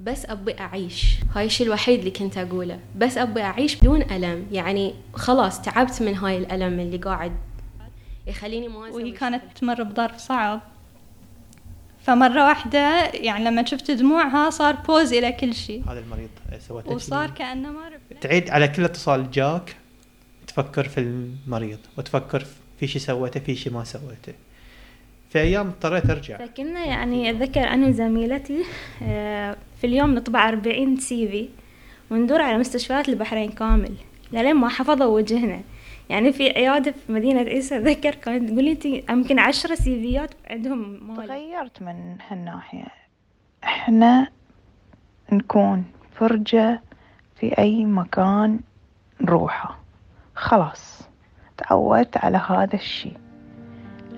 [0.00, 1.16] بس أبي أعيش.
[1.34, 2.78] هاي الشيء الوحيد اللي كنت أقوله.
[2.96, 4.46] بس أبي أعيش بدون ألم.
[4.52, 7.32] يعني خلاص تعبت من هاي الألم اللي قاعد
[8.26, 10.60] يخليني ما وهي كانت تمر بظرف صعب.
[12.06, 16.28] فمرة واحدة يعني لما شفت دموعها صار بوز إلى كل شيء هذا المريض
[16.58, 19.76] سوت وصار كأنه ما ربنا تعيد على كل اتصال جاك
[20.46, 22.46] تفكر في المريض وتفكر
[22.80, 24.32] في شي سويته في شي ما سويته.
[25.30, 26.38] في أيام اضطريت أرجع.
[26.38, 28.64] فكنا يعني أتذكر أنا وزميلتي
[29.02, 29.56] آه،
[29.86, 31.48] في اليوم نطبع 40 سي في
[32.10, 33.94] وندور على مستشفيات البحرين كامل.
[34.32, 35.60] لين ما حفظوا وجهنا.
[36.08, 41.26] يعني في عيادة في مدينة عيسى أتذكر كانت تقول لي يمكن عشرة سيفيات عندهم مال
[41.26, 42.86] تغيرت من هالناحية.
[43.64, 44.28] إحنا
[45.32, 46.82] نكون فرجة
[47.40, 48.60] في أي مكان
[49.20, 49.78] نروحه.
[50.34, 51.02] خلاص.
[51.56, 53.12] تعودت على هذا الشي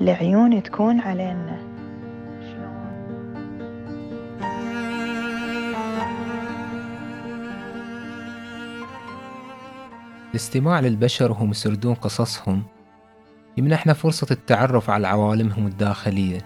[0.01, 1.68] العيون تكون علينا.
[10.31, 12.63] الاستماع للبشر وهم يسردون قصصهم
[13.57, 16.41] يمنحنا فرصة التعرف على عوالمهم الداخلية.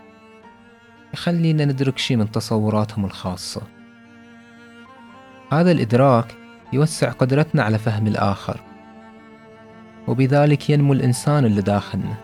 [1.14, 3.62] يخلينا ندرك شي من تصوراتهم الخاصة.
[5.52, 6.34] هذا الإدراك
[6.72, 8.60] يوسع قدرتنا على فهم الآخر
[10.08, 12.14] وبذلك ينمو الإنسان اللي داخلنا.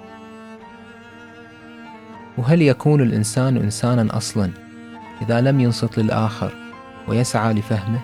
[2.39, 4.51] وهل يكون الإنسان إنسانا أصلا
[5.23, 6.53] إذا لم ينصت للآخر
[7.09, 8.01] ويسعى لفهمه؟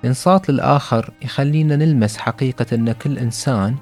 [0.00, 3.76] الإنصات للآخر يخلينا نلمس حقيقة أن كل إنسان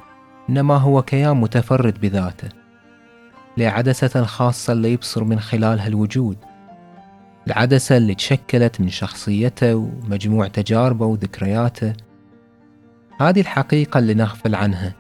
[0.51, 2.49] إنما هو كيان متفرد بذاته
[3.57, 6.37] لعدسة خاصة اللي يبصر من خلالها الوجود
[7.49, 11.93] العدسة اللي تشكلت من شخصيته ومجموع تجاربه وذكرياته.
[13.21, 14.95] هذه الحقيقة اللي نغفل عنها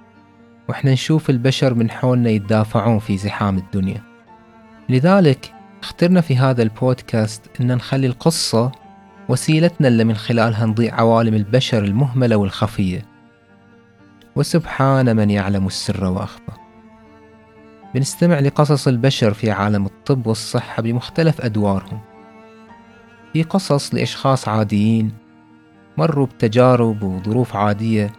[0.68, 4.02] وإحنا نشوف البشر من حولنا يتدافعون في زحام الدنيا.
[4.88, 8.72] لذلك اخترنا في هذا البودكاست إن نخلي القصة
[9.28, 13.06] وسيلتنا اللي من خلالها نضيع عوالم البشر المهملة والخفية.
[14.36, 16.52] وسبحان من يعلم السر وأخفى.
[17.94, 22.00] بنستمع لقصص البشر في عالم الطب والصحة بمختلف أدوارهم.
[23.32, 25.12] في قصص لأشخاص عاديين
[25.98, 28.12] مروا بتجارب وظروف عادية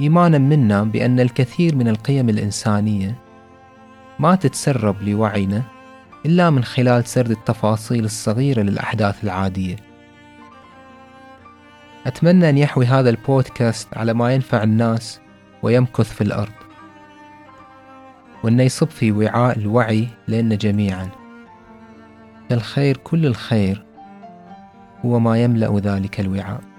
[0.00, 3.18] إيمانا منا بأن الكثير من القيم الإنسانية
[4.18, 5.62] ما تتسرب لوعينا
[6.26, 9.89] إلا من خلال سرد التفاصيل الصغيرة للأحداث العادية.
[12.06, 15.20] أتمنى أن يحوي هذا البودكاست على ما ينفع الناس
[15.62, 16.52] ويمكث في الأرض.
[18.44, 21.08] وأنه يصب في وعاء الوعي لنا جميعا.
[22.50, 23.84] فالخير كل الخير
[25.04, 26.69] هو ما يملأ ذلك الوعاء.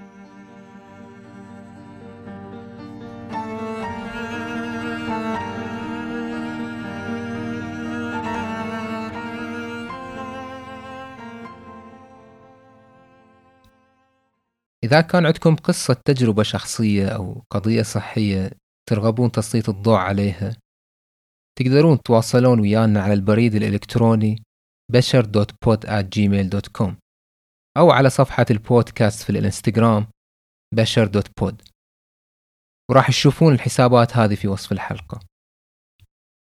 [14.83, 18.51] إذا كان عندكم قصة تجربة شخصية أو قضية صحية
[18.89, 20.55] ترغبون تسليط الضوء عليها
[21.59, 24.43] تقدرون تواصلون ويانا على البريد الإلكتروني
[24.91, 26.93] بشر.pod@gmail.com
[27.77, 30.07] أو على صفحة البودكاست في الإنستغرام
[30.75, 31.55] بشر.pod
[32.91, 35.19] وراح تشوفون الحسابات هذه في وصف الحلقة.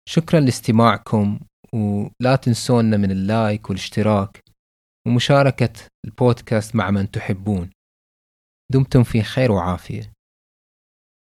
[0.09, 1.39] شكرا لاستماعكم
[1.73, 4.43] ولا تنسونا من اللايك والاشتراك
[5.07, 5.73] ومشاركة
[6.05, 7.69] البودكاست مع من تحبون.
[8.73, 10.13] دمتم في خير وعافية.